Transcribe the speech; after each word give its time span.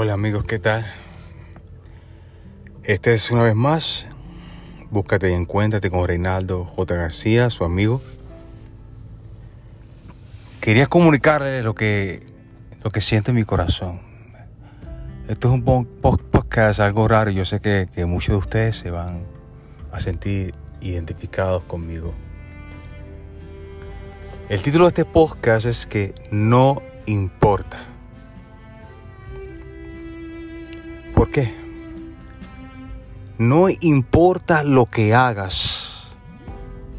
Hola 0.00 0.12
amigos, 0.12 0.44
¿qué 0.44 0.60
tal? 0.60 0.86
Este 2.84 3.14
es 3.14 3.32
una 3.32 3.42
vez 3.42 3.56
más, 3.56 4.06
búscate 4.92 5.28
y 5.28 5.32
encuéntrate 5.32 5.90
con 5.90 6.06
Reinaldo 6.06 6.64
J. 6.64 6.94
García, 6.94 7.50
su 7.50 7.64
amigo. 7.64 8.00
Quería 10.60 10.86
comunicarle 10.86 11.64
lo 11.64 11.74
que, 11.74 12.24
lo 12.84 12.92
que 12.92 13.00
siento 13.00 13.32
en 13.32 13.38
mi 13.38 13.42
corazón. 13.42 14.00
Esto 15.26 15.48
es 15.48 15.54
un 15.54 15.64
podcast 16.00 16.78
algo 16.78 17.08
raro, 17.08 17.32
yo 17.32 17.44
sé 17.44 17.58
que, 17.58 17.88
que 17.92 18.04
muchos 18.04 18.34
de 18.34 18.36
ustedes 18.36 18.76
se 18.76 18.92
van 18.92 19.24
a 19.90 19.98
sentir 19.98 20.54
identificados 20.80 21.64
conmigo. 21.64 22.14
El 24.48 24.62
título 24.62 24.84
de 24.84 24.90
este 24.90 25.04
podcast 25.04 25.66
es 25.66 25.88
que 25.88 26.14
no 26.30 26.82
importa. 27.06 27.97
¿Por 31.18 31.32
qué? 31.32 31.52
No 33.38 33.66
importa 33.68 34.62
lo 34.62 34.86
que 34.86 35.16
hagas. 35.16 36.16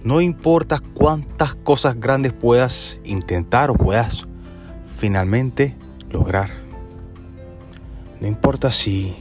No 0.04 0.20
importa 0.20 0.82
cuántas 0.94 1.56
cosas 1.56 1.98
grandes 1.98 2.34
puedas 2.34 3.00
intentar 3.06 3.72
o 3.72 3.76
puedas 3.76 4.28
finalmente 4.98 5.78
lograr. 6.10 6.50
No 8.20 8.28
importa 8.28 8.72
si 8.72 9.16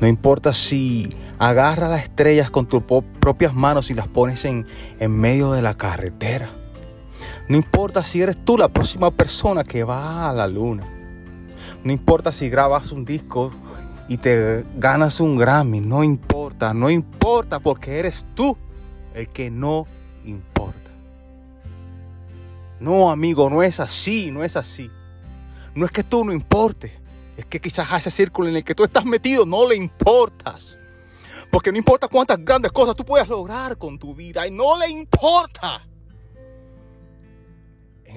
no 0.00 0.08
importa 0.08 0.52
si 0.52 1.16
agarras 1.38 1.88
las 1.88 2.02
estrellas 2.02 2.50
con 2.50 2.66
tus 2.66 2.82
propias 3.20 3.54
manos 3.54 3.88
y 3.92 3.94
las 3.94 4.08
pones 4.08 4.44
en, 4.46 4.66
en, 4.98 5.16
medio 5.16 5.52
de 5.52 5.62
la 5.62 5.74
carretera. 5.74 6.50
No 7.48 7.56
importa 7.56 8.02
si 8.02 8.20
eres 8.20 8.44
tú 8.44 8.58
la 8.58 8.66
próxima 8.66 9.12
persona 9.12 9.62
que 9.62 9.84
va 9.84 10.28
a 10.28 10.32
la 10.32 10.48
luna. 10.48 10.88
No 11.84 11.92
importa 11.92 12.32
si 12.32 12.48
grabas 12.48 12.90
un 12.90 13.04
disco 13.04 13.52
y 14.08 14.16
te 14.16 14.64
ganas 14.76 15.20
un 15.20 15.36
Grammy. 15.36 15.80
No 15.80 16.04
importa, 16.04 16.72
no 16.72 16.90
importa 16.90 17.60
porque 17.60 17.98
eres 17.98 18.24
tú 18.34 18.56
el 19.14 19.28
que 19.28 19.50
no 19.50 19.86
importa. 20.24 20.90
No, 22.78 23.10
amigo, 23.10 23.48
no 23.48 23.62
es 23.62 23.80
así, 23.80 24.30
no 24.30 24.44
es 24.44 24.56
así. 24.56 24.90
No 25.74 25.84
es 25.86 25.90
que 25.90 26.04
tú 26.04 26.24
no 26.24 26.32
importes. 26.32 26.92
Es 27.36 27.46
que 27.46 27.60
quizás 27.60 27.90
a 27.92 27.98
ese 27.98 28.10
círculo 28.10 28.48
en 28.48 28.56
el 28.56 28.64
que 28.64 28.74
tú 28.74 28.84
estás 28.84 29.04
metido 29.04 29.44
no 29.44 29.68
le 29.68 29.76
importas. 29.76 30.76
Porque 31.50 31.70
no 31.70 31.78
importa 31.78 32.08
cuántas 32.08 32.44
grandes 32.44 32.72
cosas 32.72 32.96
tú 32.96 33.04
puedas 33.04 33.28
lograr 33.28 33.76
con 33.76 33.98
tu 33.98 34.14
vida 34.14 34.46
y 34.46 34.50
no 34.50 34.78
le 34.78 34.90
importa 34.90 35.86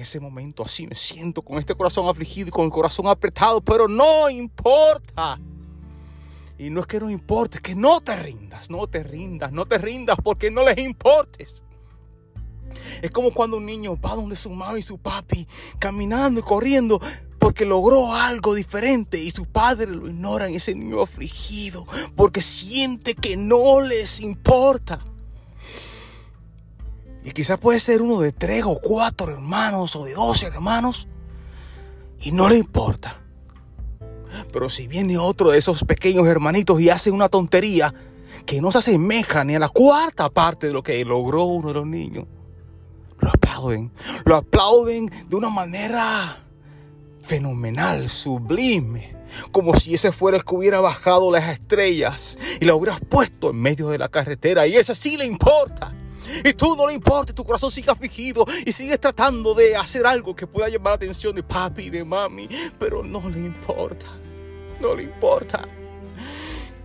ese 0.00 0.18
momento 0.18 0.64
así 0.64 0.86
me 0.86 0.94
siento 0.94 1.42
con 1.42 1.58
este 1.58 1.74
corazón 1.74 2.08
afligido 2.08 2.48
y 2.48 2.50
con 2.50 2.64
el 2.64 2.70
corazón 2.70 3.06
apretado, 3.06 3.60
pero 3.60 3.86
no 3.86 4.30
importa. 4.30 5.38
Y 6.60 6.68
no 6.68 6.82
es 6.82 6.86
que 6.86 7.00
no 7.00 7.08
importe, 7.08 7.58
que 7.60 7.74
no 7.74 8.02
te 8.02 8.14
rindas, 8.16 8.68
no 8.68 8.86
te 8.86 9.02
rindas, 9.02 9.50
no 9.50 9.64
te 9.64 9.78
rindas 9.78 10.18
porque 10.22 10.50
no 10.50 10.62
les 10.62 10.76
importes. 10.76 11.62
Es 13.00 13.10
como 13.10 13.30
cuando 13.30 13.56
un 13.56 13.64
niño 13.64 13.98
va 13.98 14.14
donde 14.14 14.36
su 14.36 14.50
mamá 14.50 14.78
y 14.78 14.82
su 14.82 14.98
papi, 14.98 15.48
caminando 15.78 16.40
y 16.40 16.42
corriendo, 16.42 17.00
porque 17.38 17.64
logró 17.64 18.14
algo 18.14 18.54
diferente 18.54 19.18
y 19.18 19.30
su 19.30 19.46
padre 19.46 19.86
lo 19.86 20.06
ignora 20.06 20.48
en 20.48 20.56
ese 20.56 20.74
niño 20.74 21.00
afligido, 21.00 21.86
porque 22.14 22.42
siente 22.42 23.14
que 23.14 23.38
no 23.38 23.80
les 23.80 24.20
importa. 24.20 25.02
Y 27.24 27.30
quizás 27.30 27.58
puede 27.58 27.80
ser 27.80 28.02
uno 28.02 28.20
de 28.20 28.32
tres 28.32 28.64
o 28.66 28.78
cuatro 28.82 29.32
hermanos 29.32 29.96
o 29.96 30.04
de 30.04 30.12
doce 30.12 30.48
hermanos. 30.48 31.08
Y 32.20 32.32
no 32.32 32.50
le 32.50 32.58
importa. 32.58 33.19
Pero 34.52 34.68
si 34.68 34.86
viene 34.86 35.18
otro 35.18 35.50
de 35.50 35.58
esos 35.58 35.84
pequeños 35.84 36.26
hermanitos 36.26 36.80
y 36.80 36.90
hace 36.90 37.10
una 37.10 37.28
tontería 37.28 37.94
que 38.46 38.60
no 38.60 38.70
se 38.70 38.78
asemeja 38.78 39.44
ni 39.44 39.54
a 39.54 39.58
la 39.58 39.68
cuarta 39.68 40.28
parte 40.30 40.68
de 40.68 40.72
lo 40.72 40.82
que 40.82 41.04
logró 41.04 41.44
uno 41.44 41.68
de 41.68 41.74
los 41.74 41.86
niños, 41.86 42.26
lo 43.18 43.28
aplauden. 43.28 43.92
Lo 44.24 44.36
aplauden 44.36 45.10
de 45.28 45.36
una 45.36 45.50
manera 45.50 46.44
fenomenal, 47.22 48.08
sublime. 48.08 49.16
Como 49.52 49.76
si 49.76 49.94
ese 49.94 50.10
fuera 50.10 50.38
el 50.38 50.44
que 50.44 50.54
hubiera 50.54 50.80
bajado 50.80 51.30
las 51.30 51.52
estrellas 51.52 52.38
y 52.60 52.64
la 52.64 52.74
hubieras 52.74 53.00
puesto 53.00 53.50
en 53.50 53.60
medio 53.60 53.88
de 53.88 53.98
la 53.98 54.08
carretera. 54.08 54.66
Y 54.66 54.76
ese 54.76 54.94
sí 54.94 55.16
le 55.16 55.26
importa. 55.26 55.94
Y 56.44 56.52
tú 56.54 56.76
no 56.76 56.86
le 56.86 56.94
importa, 56.94 57.32
tu 57.32 57.44
corazón 57.44 57.70
sigue 57.70 57.90
afligido 57.90 58.44
y 58.64 58.72
sigues 58.72 59.00
tratando 59.00 59.54
de 59.54 59.76
hacer 59.76 60.06
algo 60.06 60.34
que 60.34 60.46
pueda 60.46 60.68
llamar 60.68 60.92
la 60.92 60.96
atención 60.96 61.34
de 61.34 61.42
papi 61.42 61.84
y 61.84 61.90
de 61.90 62.04
mami, 62.04 62.48
pero 62.78 63.02
no 63.02 63.28
le 63.28 63.38
importa, 63.38 64.06
no 64.80 64.94
le 64.94 65.04
importa. 65.04 65.66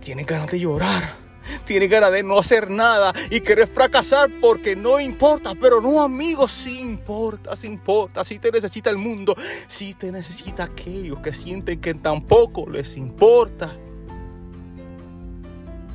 Tiene 0.00 0.24
ganas 0.24 0.50
de 0.50 0.60
llorar, 0.60 1.16
tiene 1.64 1.88
ganas 1.88 2.12
de 2.12 2.22
no 2.22 2.38
hacer 2.38 2.70
nada 2.70 3.12
y 3.30 3.40
querer 3.40 3.68
fracasar 3.68 4.30
porque 4.40 4.76
no 4.76 5.00
importa, 5.00 5.54
pero 5.60 5.80
no 5.80 6.02
amigos, 6.02 6.52
sí 6.52 6.80
importa, 6.80 7.56
sí 7.56 7.66
importa, 7.66 8.24
sí 8.24 8.38
te 8.38 8.50
necesita 8.50 8.90
el 8.90 8.98
mundo, 8.98 9.34
sí 9.66 9.94
te 9.94 10.12
necesita 10.12 10.64
aquellos 10.64 11.18
que 11.20 11.32
sienten 11.32 11.80
que 11.80 11.94
tampoco 11.94 12.68
les 12.68 12.96
importa. 12.96 13.76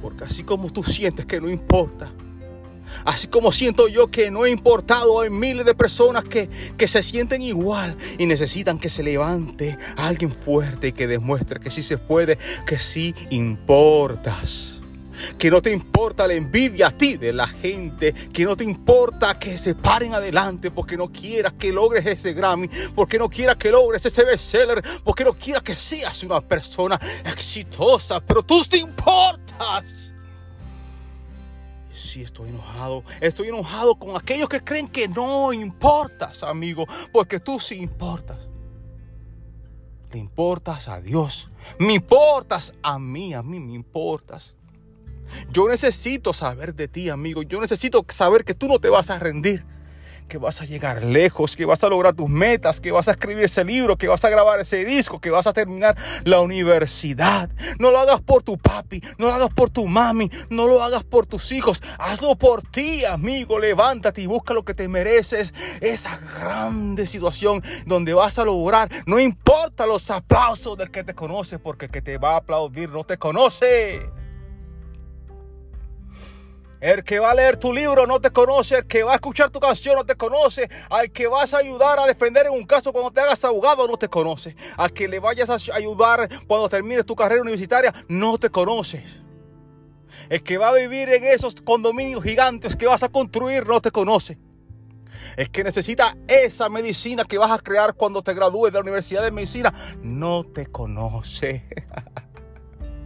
Porque 0.01 0.23
así 0.23 0.43
como 0.43 0.71
tú 0.71 0.83
sientes 0.83 1.25
que 1.25 1.39
no 1.39 1.47
importa, 1.47 2.11
Así 3.05 3.27
como 3.27 3.51
siento 3.51 3.87
yo 3.87 4.07
que 4.11 4.31
no 4.31 4.45
he 4.45 4.49
importado, 4.49 5.21
hay 5.21 5.29
miles 5.29 5.65
de 5.65 5.75
personas 5.75 6.23
que, 6.23 6.49
que 6.77 6.87
se 6.87 7.03
sienten 7.03 7.41
igual 7.41 7.95
y 8.17 8.25
necesitan 8.25 8.79
que 8.79 8.89
se 8.89 9.03
levante 9.03 9.77
alguien 9.95 10.31
fuerte 10.31 10.89
y 10.89 10.91
que 10.91 11.07
demuestre 11.07 11.59
que 11.59 11.71
sí 11.71 11.83
se 11.83 11.97
puede, 11.97 12.37
que 12.65 12.79
sí 12.79 13.15
importas. 13.29 14.81
Que 15.37 15.51
no 15.51 15.61
te 15.61 15.71
importa 15.71 16.25
la 16.25 16.33
envidia 16.33 16.87
a 16.87 16.91
ti 16.91 17.17
de 17.17 17.33
la 17.33 17.47
gente, 17.47 18.13
que 18.33 18.43
no 18.43 18.55
te 18.55 18.63
importa 18.63 19.37
que 19.37 19.57
se 19.57 19.75
paren 19.75 20.15
adelante 20.15 20.71
porque 20.71 20.97
no 20.97 21.11
quieras 21.11 21.53
que 21.53 21.71
logres 21.71 22.05
ese 22.05 22.33
Grammy, 22.33 22.69
porque 22.95 23.19
no 23.19 23.29
quieras 23.29 23.57
que 23.57 23.71
logres 23.71 24.05
ese 24.05 24.23
bestseller, 24.23 24.83
porque 25.03 25.23
no 25.23 25.33
quieras 25.33 25.63
que 25.63 25.75
seas 25.75 26.23
una 26.23 26.41
persona 26.41 26.99
exitosa, 27.25 28.19
pero 28.19 28.41
tú 28.41 28.63
te 28.63 28.77
importas 28.77 30.10
sí 32.11 32.21
estoy 32.21 32.49
enojado. 32.49 33.03
Estoy 33.21 33.47
enojado 33.47 33.95
con 33.95 34.15
aquellos 34.15 34.49
que 34.49 34.61
creen 34.61 34.87
que 34.87 35.07
no 35.07 35.53
importas, 35.53 36.43
amigo, 36.43 36.85
porque 37.11 37.39
tú 37.39 37.59
sí 37.59 37.75
importas. 37.75 38.49
Te 40.09 40.17
importas 40.17 40.89
a 40.89 40.99
Dios. 40.99 41.49
Me 41.79 41.93
importas 41.93 42.73
a 42.83 42.99
mí, 42.99 43.33
a 43.33 43.41
mí 43.41 43.59
me 43.59 43.73
importas. 43.73 44.55
Yo 45.49 45.69
necesito 45.69 46.33
saber 46.33 46.75
de 46.75 46.89
ti, 46.89 47.09
amigo. 47.09 47.43
Yo 47.43 47.61
necesito 47.61 48.05
saber 48.09 48.43
que 48.43 48.53
tú 48.53 48.67
no 48.67 48.79
te 48.79 48.89
vas 48.89 49.09
a 49.09 49.19
rendir 49.19 49.65
que 50.27 50.37
vas 50.37 50.61
a 50.61 50.65
llegar 50.65 51.03
lejos, 51.03 51.55
que 51.55 51.65
vas 51.65 51.83
a 51.83 51.89
lograr 51.89 52.15
tus 52.15 52.29
metas, 52.29 52.79
que 52.79 52.91
vas 52.91 53.07
a 53.07 53.11
escribir 53.11 53.43
ese 53.43 53.63
libro, 53.63 53.97
que 53.97 54.07
vas 54.07 54.23
a 54.23 54.29
grabar 54.29 54.59
ese 54.59 54.85
disco, 54.85 55.19
que 55.19 55.29
vas 55.29 55.47
a 55.47 55.53
terminar 55.53 55.95
la 56.23 56.41
universidad. 56.41 57.49
No 57.79 57.91
lo 57.91 57.99
hagas 57.99 58.21
por 58.21 58.43
tu 58.43 58.57
papi, 58.57 59.01
no 59.17 59.27
lo 59.27 59.33
hagas 59.33 59.49
por 59.53 59.69
tu 59.69 59.87
mami, 59.87 60.31
no 60.49 60.67
lo 60.67 60.83
hagas 60.83 61.03
por 61.03 61.25
tus 61.25 61.51
hijos, 61.51 61.81
hazlo 61.99 62.35
por 62.35 62.61
ti, 62.61 63.05
amigo. 63.05 63.59
Levántate 63.59 64.21
y 64.21 64.25
busca 64.27 64.53
lo 64.53 64.63
que 64.63 64.73
te 64.73 64.87
mereces. 64.87 65.53
Esa 65.81 66.17
grande 66.39 67.05
situación 67.05 67.63
donde 67.85 68.13
vas 68.13 68.39
a 68.39 68.45
lograr, 68.45 68.89
no 69.05 69.19
importa 69.19 69.85
los 69.85 70.09
aplausos 70.11 70.77
del 70.77 70.91
que 70.91 71.03
te 71.03 71.13
conoce, 71.13 71.59
porque 71.59 71.85
el 71.85 71.91
que 71.91 72.01
te 72.01 72.17
va 72.17 72.33
a 72.33 72.37
aplaudir 72.37 72.89
no 72.89 73.03
te 73.03 73.17
conoce. 73.17 74.20
El 76.81 77.03
que 77.03 77.19
va 77.19 77.29
a 77.29 77.35
leer 77.35 77.57
tu 77.57 77.71
libro 77.71 78.07
no 78.07 78.19
te 78.19 78.31
conoce, 78.31 78.79
el 78.79 78.87
que 78.87 79.03
va 79.03 79.11
a 79.11 79.15
escuchar 79.15 79.51
tu 79.51 79.59
canción 79.59 79.95
no 79.95 80.03
te 80.03 80.15
conoce, 80.15 80.67
al 80.89 81.11
que 81.11 81.27
vas 81.27 81.53
a 81.53 81.59
ayudar 81.59 81.99
a 81.99 82.07
defender 82.07 82.47
en 82.47 82.53
un 82.53 82.65
caso 82.65 82.91
cuando 82.91 83.11
te 83.11 83.21
hagas 83.21 83.45
abogado 83.45 83.87
no 83.87 83.97
te 83.97 84.07
conoce, 84.07 84.55
al 84.77 84.91
que 84.91 85.07
le 85.07 85.19
vayas 85.19 85.51
a 85.51 85.75
ayudar 85.75 86.27
cuando 86.47 86.67
termines 86.69 87.05
tu 87.05 87.15
carrera 87.15 87.43
universitaria 87.43 87.93
no 88.07 88.39
te 88.39 88.49
conoce. 88.49 89.03
El 90.27 90.41
que 90.41 90.57
va 90.57 90.69
a 90.69 90.73
vivir 90.73 91.09
en 91.09 91.23
esos 91.23 91.61
condominios 91.61 92.23
gigantes 92.23 92.75
que 92.75 92.87
vas 92.87 93.03
a 93.03 93.09
construir 93.09 93.67
no 93.67 93.79
te 93.79 93.91
conoce. 93.91 94.39
El 95.37 95.51
que 95.51 95.63
necesita 95.63 96.17
esa 96.27 96.67
medicina 96.67 97.25
que 97.25 97.37
vas 97.37 97.51
a 97.51 97.59
crear 97.59 97.93
cuando 97.93 98.23
te 98.23 98.33
gradúes 98.33 98.73
de 98.73 98.79
la 98.79 98.81
Universidad 98.81 99.21
de 99.21 99.29
Medicina 99.29 99.71
no 100.01 100.43
te 100.45 100.65
conoce. 100.65 101.63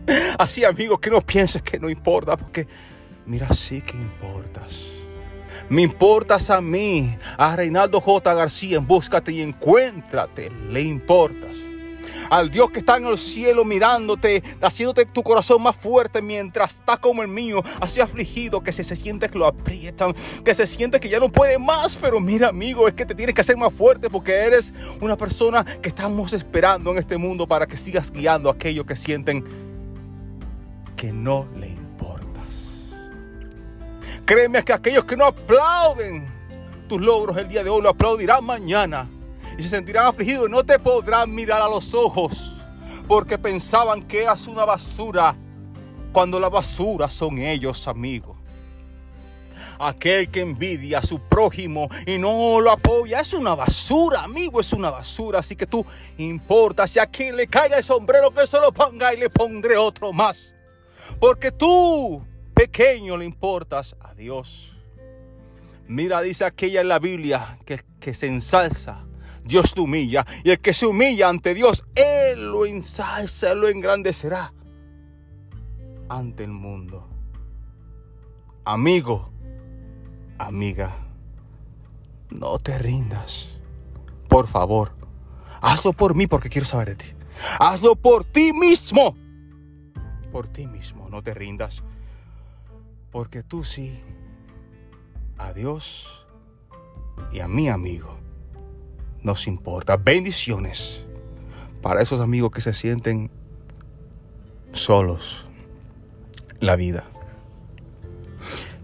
Así, 0.40 0.64
amigo, 0.64 0.98
que 0.98 1.10
no 1.10 1.20
pienses 1.20 1.62
que 1.62 1.78
no 1.78 1.90
importa, 1.90 2.38
porque 2.38 2.68
mira, 3.26 3.54
sí 3.54 3.82
que 3.82 3.96
importas. 3.98 4.88
Me 5.70 5.82
importas 5.82 6.50
a 6.50 6.62
mí, 6.62 7.18
a 7.38 7.56
Reinaldo 7.56 8.00
J. 8.00 8.34
García 8.34 8.78
en 8.78 8.86
Búscate 8.86 9.32
y 9.32 9.42
Encuéntrate. 9.42 10.52
Le 10.70 10.82
importas. 10.82 11.58
al 12.30 12.50
Dios 12.50 12.72
que 12.72 12.80
está 12.80 12.98
en 12.98 13.06
el 13.06 13.18
cielo 13.18 13.64
mirándote, 13.66 14.44
haciéndote 14.62 15.06
tu 15.06 15.22
corazón 15.22 15.62
más 15.62 15.76
fuerte 15.76 16.24
mientras 16.24 16.76
está 16.76 16.98
como 16.98 17.22
el 17.22 17.28
mío, 17.28 17.64
así 17.80 18.02
afligido 18.02 18.64
que 18.64 18.72
se, 18.72 18.84
siente 18.84 19.30
que 19.30 19.38
lo 19.38 19.46
aprietan, 19.46 20.14
que 20.44 20.54
se 20.56 20.66
siente 20.66 21.00
que 21.00 21.08
ya 21.08 21.20
no 21.20 21.30
puede 21.30 21.60
más, 21.60 21.96
pero 21.96 22.20
mira 22.20 22.48
amigo, 22.48 22.88
es 22.88 22.96
que 22.96 23.06
te 23.06 23.14
tienes 23.14 23.36
que 23.36 23.42
hacer 23.42 23.58
más 23.58 23.72
fuerte 23.72 24.10
porque 24.10 24.34
eres 24.34 24.74
una 25.02 25.16
persona 25.16 25.64
que 25.64 25.90
estamos 25.90 26.34
esperando 26.34 26.92
en 26.92 26.98
este 26.98 27.18
mundo 27.18 27.48
para 27.48 27.68
que 27.68 27.78
sigas 27.78 28.12
guiando 28.12 28.50
a 28.50 28.54
aquellos 28.54 28.86
que 28.86 28.96
sienten 28.96 29.44
que 30.96 31.12
no 31.12 31.48
le 31.56 31.68
importas. 31.68 31.85
Créeme 34.26 34.64
que 34.64 34.74
aquellos 34.74 35.06
que 35.06 35.16
no 35.16 35.28
aplauden 35.28 36.28
tus 36.90 37.00
logros 37.00 37.38
el 37.38 37.48
día 37.48 37.64
de 37.64 37.70
hoy 37.70 37.84
lo 37.84 37.90
aplaudirán 37.90 38.44
mañana 38.44 39.08
y 39.56 39.62
se 39.62 39.70
sentirán 39.70 40.08
afligidos. 40.08 40.50
No 40.50 40.64
te 40.64 40.80
podrán 40.80 41.32
mirar 41.32 41.62
a 41.62 41.70
los 41.70 41.94
ojos 41.94 42.56
porque 43.08 43.38
pensaban 43.38 44.02
que 44.02 44.24
eras 44.24 44.48
una 44.48 44.66
basura 44.66 45.36
cuando 46.12 46.40
la 46.40 46.50
basura 46.50 47.08
son 47.08 47.38
ellos, 47.38 47.88
amigos. 47.88 48.36
Aquel 49.78 50.32
que 50.32 50.42
envidia 50.42 51.00
a 51.00 51.04
su 51.04 51.20
prójimo 51.20 51.88
y 52.08 52.18
no 52.18 52.60
lo 52.62 52.72
apoya 52.72 53.20
es 53.20 53.32
una 53.34 53.54
basura, 53.54 54.24
amigo, 54.24 54.60
es 54.60 54.74
una 54.74 54.90
basura. 54.90 55.40
Así 55.40 55.56
que 55.56 55.68
tú 55.68 55.86
importa 56.18 56.88
si 56.88 56.98
a 56.98 57.06
quien 57.06 57.36
le 57.36 57.46
caiga 57.46 57.78
el 57.78 57.84
sombrero 57.84 58.32
que 58.32 58.48
se 58.48 58.60
lo 58.60 58.72
ponga 58.72 59.14
y 59.14 59.18
le 59.18 59.30
pondré 59.30 59.78
otro 59.78 60.12
más. 60.12 60.52
Porque 61.20 61.52
tú, 61.52 62.26
pequeño, 62.56 63.18
le 63.18 63.26
importas 63.26 63.96
a 64.00 64.16
Dios. 64.16 64.76
Mira, 65.88 66.22
dice 66.22 66.46
aquella 66.46 66.82
en 66.82 66.88
la 66.88 66.98
Biblia 66.98 67.58
que, 67.66 67.82
que 68.00 68.16
se 68.16 68.26
ensalza 68.26 69.06
Dios 69.46 69.76
te 69.76 69.82
humilla. 69.82 70.26
Y 70.44 70.50
el 70.50 70.60
que 70.60 70.74
se 70.74 70.86
humilla 70.88 71.30
ante 71.30 71.54
Dios, 71.54 71.86
Él 71.96 72.52
lo 72.52 72.66
ensalza, 72.66 73.54
lo 73.54 73.70
engrandecerá 73.70 74.54
ante 76.10 76.44
el 76.44 76.52
mundo. 76.52 77.08
Amigo, 78.66 79.32
amiga, 80.40 80.98
no 82.32 82.58
te 82.58 82.78
rindas. 82.80 83.60
Por 84.28 84.48
favor, 84.48 84.94
hazlo 85.62 85.94
por 85.94 86.16
mí 86.16 86.26
porque 86.26 86.50
quiero 86.50 86.66
saber 86.66 86.90
de 86.90 86.96
ti. 86.96 87.14
Hazlo 87.60 87.96
por 87.96 88.24
ti 88.24 88.52
mismo. 88.52 89.16
Por 90.32 90.48
ti 90.48 90.66
mismo, 90.66 91.08
no 91.10 91.22
te 91.22 91.34
rindas. 91.34 91.84
Porque 93.16 93.44
tú 93.44 93.64
sí, 93.64 93.98
a 95.38 95.54
Dios 95.54 96.28
y 97.32 97.40
a 97.40 97.48
mi 97.48 97.70
amigo 97.70 98.20
nos 99.22 99.48
importa. 99.48 99.96
Bendiciones 99.96 101.06
para 101.82 102.02
esos 102.02 102.20
amigos 102.20 102.52
que 102.52 102.60
se 102.60 102.74
sienten 102.74 103.32
solos. 104.74 105.46
La 106.60 106.76
vida. 106.76 107.06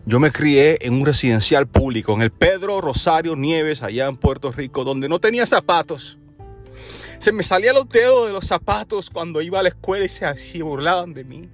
Yo 0.06 0.22
me 0.22 0.32
crié 0.32 0.78
en 0.80 0.94
un 0.94 1.06
residencial 1.06 1.68
público, 1.68 2.14
en 2.14 2.22
el 2.22 2.32
Pedro 2.32 2.80
Rosario 2.80 3.36
Nieves, 3.36 3.84
allá 3.84 4.08
en 4.08 4.16
Puerto 4.16 4.50
Rico, 4.54 4.86
donde 4.86 5.10
no 5.10 5.20
tenía 5.20 5.46
zapatos. 5.46 6.18
Se 7.20 7.34
me 7.34 7.44
salía 7.44 7.74
los 7.74 7.90
dedos 7.90 8.28
de 8.28 8.32
los 8.32 8.48
zapatos 8.48 9.10
cuando 9.10 9.42
iba 9.42 9.60
a 9.60 9.64
la 9.64 9.70
escuela 9.70 10.06
y 10.06 10.08
se, 10.08 10.34
se 10.38 10.64
burlaban 10.64 11.14
de 11.14 11.26
mí. 11.26 11.50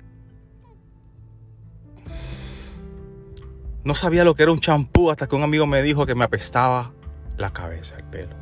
No 3.87 3.95
sabía 3.95 4.25
lo 4.25 4.35
que 4.35 4.43
era 4.43 4.51
un 4.51 4.59
champú 4.59 5.11
hasta 5.11 5.27
que 5.27 5.35
un 5.37 5.43
amigo 5.43 5.65
me 5.65 5.81
dijo 5.81 6.05
que 6.05 6.13
me 6.13 6.25
apestaba 6.25 6.91
la 7.37 7.53
cabeza, 7.53 7.95
el 7.95 8.03
pelo. 8.03 8.35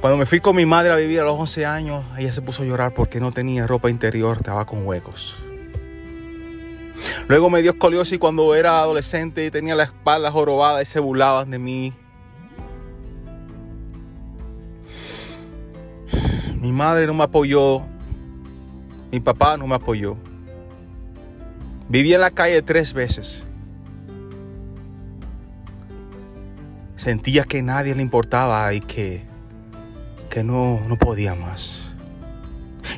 Cuando 0.00 0.16
me 0.16 0.26
fui 0.26 0.40
con 0.40 0.56
mi 0.56 0.66
madre 0.66 0.92
a 0.92 0.96
vivir 0.96 1.20
a 1.20 1.22
los 1.22 1.38
11 1.38 1.66
años, 1.66 2.04
ella 2.18 2.32
se 2.32 2.42
puso 2.42 2.64
a 2.64 2.66
llorar 2.66 2.92
porque 2.92 3.20
no 3.20 3.30
tenía 3.30 3.64
ropa 3.68 3.90
interior, 3.90 4.38
estaba 4.38 4.64
con 4.64 4.84
huecos. 4.84 5.36
Luego 7.28 7.48
me 7.48 7.62
dio 7.62 7.70
escoliosis 7.70 8.18
cuando 8.18 8.56
era 8.56 8.80
adolescente 8.80 9.46
y 9.46 9.52
tenía 9.52 9.76
la 9.76 9.84
espalda 9.84 10.32
jorobada 10.32 10.82
y 10.82 10.84
se 10.84 10.98
burlaban 10.98 11.52
de 11.52 11.60
mí. 11.60 11.92
Mi 16.56 16.72
madre 16.72 17.06
no 17.06 17.14
me 17.14 17.22
apoyó, 17.22 17.82
mi 19.12 19.20
papá 19.20 19.56
no 19.56 19.68
me 19.68 19.76
apoyó. 19.76 20.16
Viví 21.88 22.14
en 22.14 22.20
la 22.20 22.30
calle 22.30 22.62
tres 22.62 22.92
veces. 22.92 23.42
Sentía 26.96 27.44
que 27.44 27.62
nadie 27.62 27.94
le 27.94 28.02
importaba 28.02 28.72
y 28.72 28.80
que 28.80 29.34
que 30.34 30.42
no, 30.42 30.80
no 30.88 30.96
podía 30.96 31.36
más. 31.36 31.94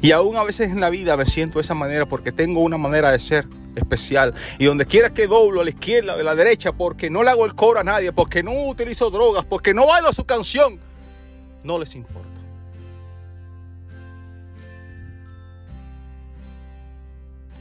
Y 0.00 0.12
aún 0.12 0.36
a 0.36 0.42
veces 0.42 0.70
en 0.70 0.80
la 0.80 0.88
vida 0.88 1.18
me 1.18 1.26
siento 1.26 1.58
de 1.58 1.62
esa 1.62 1.74
manera 1.74 2.06
porque 2.06 2.32
tengo 2.32 2.60
una 2.60 2.78
manera 2.78 3.10
de 3.10 3.18
ser 3.18 3.46
especial. 3.74 4.32
Y 4.58 4.64
donde 4.64 4.86
quiera 4.86 5.10
que 5.10 5.26
doblo 5.26 5.60
a 5.60 5.64
la 5.64 5.68
izquierda, 5.68 6.14
a 6.14 6.22
la 6.22 6.34
derecha, 6.34 6.72
porque 6.72 7.10
no 7.10 7.22
le 7.22 7.28
hago 7.28 7.44
el 7.44 7.54
coro 7.54 7.80
a 7.80 7.84
nadie, 7.84 8.10
porque 8.10 8.42
no 8.42 8.68
utilizo 8.68 9.10
drogas, 9.10 9.44
porque 9.44 9.74
no 9.74 9.86
bailo 9.86 10.14
su 10.14 10.24
canción, 10.24 10.80
no 11.62 11.78
les 11.78 11.94
importa. 11.94 12.35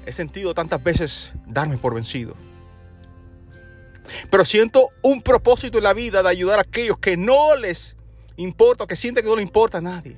He 0.06 0.12
sentido 0.12 0.54
tantas 0.54 0.84
veces 0.84 1.34
darme 1.46 1.78
por 1.78 1.96
vencido. 1.96 2.36
Pero 4.30 4.46
siento 4.46 4.90
un 5.02 5.22
propósito 5.22 5.78
en 5.80 5.84
la 5.84 5.94
vida 5.94 6.22
de 6.22 6.30
ayudar 6.30 6.60
a 6.60 6.62
aquellos 6.62 6.98
que 7.00 7.18
no 7.18 7.56
les 7.56 7.96
importa, 8.38 8.86
que 8.86 8.96
siente 8.96 9.22
que 9.22 9.28
no 9.28 9.36
le 9.36 9.42
importa 9.42 9.80
a 9.80 9.82
nadie. 9.82 10.18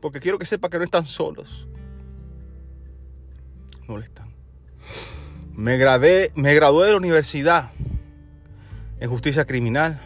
Porque 0.00 0.20
quiero 0.20 0.38
que 0.38 0.46
sepa 0.46 0.68
que 0.68 0.78
no 0.78 0.84
están 0.84 1.06
solos. 1.06 1.66
No 3.88 3.98
le 3.98 4.04
están. 4.04 4.32
Me, 5.54 5.76
gradué, 5.76 6.30
me 6.34 6.54
gradué 6.54 6.86
de 6.86 6.92
la 6.92 6.98
universidad 6.98 7.70
en 9.00 9.10
justicia 9.10 9.44
criminal, 9.44 10.00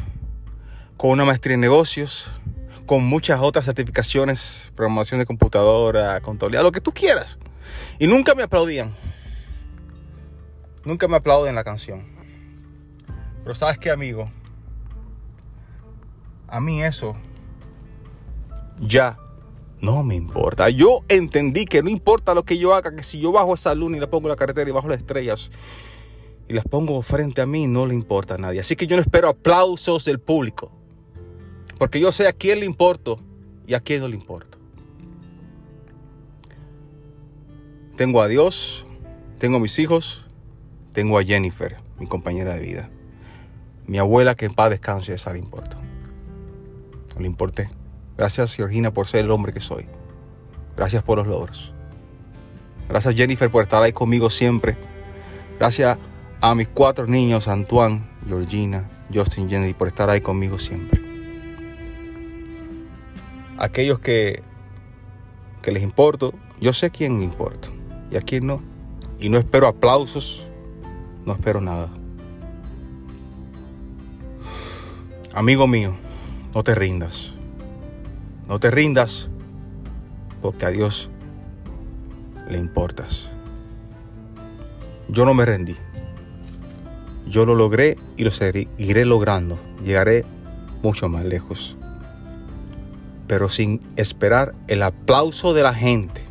con 0.97 1.11
una 1.11 1.25
maestría 1.25 1.55
en 1.55 1.61
negocios, 1.61 2.31
con 2.87 3.05
muchas 3.05 3.41
otras 3.41 3.67
certificaciones, 3.67 4.73
programación 4.75 5.21
de 5.21 5.27
computadora, 5.27 6.21
contabilidad, 6.21 6.63
lo 6.63 6.73
que 6.73 6.81
tú 6.81 6.93
quieras. 6.93 7.39
Y 7.99 8.07
nunca 8.07 8.35
me 8.35 8.43
aplaudían. 8.43 8.95
Nunca 10.85 11.09
me 11.09 11.17
aplauden 11.17 11.55
la 11.55 11.65
canción. 11.65 12.05
Pero 13.43 13.55
sabes 13.55 13.79
qué, 13.79 13.91
amigo, 13.91 14.31
a 16.49 16.61
mí 16.61 16.83
eso 16.83 17.17
ya 18.79 19.19
no 19.81 20.03
me 20.03 20.15
importa. 20.15 20.69
Yo 20.71 21.01
entendí 21.09 21.65
que 21.65 21.83
no 21.83 21.91
importa 21.91 22.35
lo 22.35 22.45
que 22.45 22.59
yo 22.59 22.75
haga, 22.75 22.95
que 22.95 23.03
si 23.03 23.21
yo 23.21 23.33
bajo 23.33 23.55
esa 23.55 23.75
luna 23.75 23.97
y 23.97 24.01
la 24.01 24.11
pongo 24.11 24.27
en 24.27 24.31
la 24.31 24.37
carretera 24.37 24.69
y 24.69 24.73
bajo 24.73 24.89
las 24.89 24.99
estrellas 24.99 25.51
y 26.49 26.55
las 26.55 26.65
pongo 26.65 27.01
frente 27.03 27.41
a 27.41 27.47
mí, 27.47 27.67
no 27.67 27.87
le 27.87 27.95
importa 27.95 28.35
a 28.35 28.39
nadie. 28.39 28.61
Así 28.61 28.77
que 28.77 28.87
yo 28.87 28.97
no 28.97 29.03
espero 29.03 29.29
aplausos 29.29 30.05
del 30.05 30.21
público. 30.21 30.73
Porque 31.79 32.01
yo 32.01 32.13
sé 32.13 32.27
a 32.27 32.33
quién 32.33 32.61
le 32.61 32.67
importo 32.67 33.21
y 33.67 33.75
a 33.75 33.81
quién 33.81 34.01
no 34.01 34.09
le 34.09 34.17
importo. 34.17 34.56
Tengo 37.97 38.23
a 38.23 38.29
Dios, 38.29 38.87
tengo 39.39 39.57
a 39.57 39.61
mis 39.61 39.79
hijos, 39.79 40.27
tengo 40.93 41.19
a 41.19 41.25
Jennifer, 41.25 41.79
mi 41.99 42.07
compañera 42.07 42.55
de 42.55 42.61
vida. 42.61 42.91
Mi 43.87 43.99
abuela 43.99 44.35
que 44.35 44.47
en 44.47 44.55
paz 44.55 44.71
descanse, 44.71 45.15
esa 45.15 45.33
le 45.33 45.39
importa 45.39 45.79
no 47.17 47.23
le 47.23 47.27
importé. 47.27 47.71
Gracias 48.17 48.55
Georgina 48.55 48.93
por 48.93 49.07
ser 49.07 49.25
el 49.25 49.31
hombre 49.31 49.53
que 49.53 49.61
soy. 49.61 49.87
Gracias 50.77 51.03
por 51.03 51.19
los 51.19 51.27
logros. 51.27 51.73
Gracias 52.89 53.15
Jennifer 53.15 53.51
por 53.51 53.63
estar 53.63 53.83
ahí 53.83 53.93
conmigo 53.93 54.31
siempre. 54.31 54.77
Gracias 55.59 55.99
a 56.41 56.55
mis 56.55 56.69
cuatro 56.69 57.07
niños, 57.07 57.49
Antoine, 57.49 58.07
Georgina, 58.29 58.89
Justin, 59.13 59.49
Jenny, 59.49 59.73
por 59.73 59.89
estar 59.89 60.11
ahí 60.11 60.21
conmigo 60.21 60.59
siempre. 60.59 61.01
Aquellos 63.59 63.99
que, 64.01 64.43
que 65.63 65.73
les 65.73 65.83
importo, 65.83 66.35
yo 66.61 66.75
sé 66.75 66.91
quién 66.91 67.23
importa 67.23 67.71
y 68.11 68.17
a 68.17 68.21
quién 68.21 68.47
no. 68.47 68.61
Y 69.19 69.29
no 69.29 69.39
espero 69.39 69.69
aplausos, 69.69 70.47
no 71.25 71.35
espero 71.35 71.61
nada. 71.61 71.91
Amigo 75.35 75.67
mío, 75.67 75.95
no 76.55 76.63
te 76.63 76.75
rindas. 76.75 77.35
No 78.49 78.59
te 78.59 78.71
rindas 78.71 79.29
porque 80.41 80.67
a 80.67 80.71
Dios 80.71 81.11
le 82.49 82.59
importas. 82.59 83.29
Yo 85.09 85.25
no 85.25 85.35
me 85.35 85.45
rendí. 85.45 85.77
Yo 87.27 87.45
lo 87.45 87.55
logré 87.55 87.99
y 88.17 88.25
lo 88.25 88.31
seguiré 88.31 89.05
logrando. 89.05 89.59
Llegaré 89.85 90.25
mucho 90.83 91.09
más 91.09 91.25
lejos. 91.25 91.77
Pero 93.27 93.49
sin 93.49 93.81
esperar 93.97 94.55
el 94.69 94.83
aplauso 94.83 95.53
de 95.53 95.63
la 95.63 95.75
gente. 95.75 96.23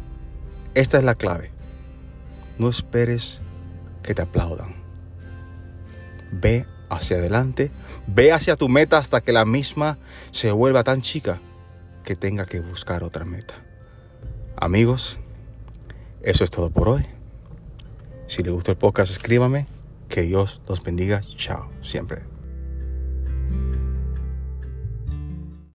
Esta 0.74 0.98
es 0.98 1.04
la 1.04 1.16
clave. 1.16 1.55
No 2.58 2.70
esperes 2.70 3.42
que 4.04 4.14
te 4.14 4.22
aplaudan. 4.22 4.76
Ve 6.32 6.66
hacia 6.90 7.18
adelante, 7.18 7.72
ve 8.08 8.32
hacia 8.32 8.56
tu 8.56 8.70
meta 8.70 8.98
hasta 8.98 9.22
que 9.22 9.32
la 9.32 9.46
misma 9.46 9.98
se 10.32 10.52
vuelva 10.52 10.84
tan 10.84 11.02
chica 11.02 11.42
que 12.04 12.16
tenga 12.16 12.46
que 12.46 12.60
buscar 12.60 13.04
otra 13.04 13.26
meta. 13.26 13.56
Amigos, 14.56 15.18
eso 16.22 16.44
es 16.44 16.52
todo 16.52 16.70
por 16.70 16.90
hoy. 16.90 17.06
Si 18.28 18.44
les 18.44 18.54
gustó 18.54 18.72
el 18.72 18.78
podcast, 18.78 19.12
escríbame. 19.12 19.68
Que 20.10 20.22
Dios 20.22 20.62
los 20.68 20.84
bendiga. 20.84 21.22
Chao. 21.36 21.70
Siempre. 21.82 22.24